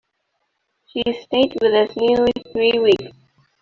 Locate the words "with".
1.61-1.73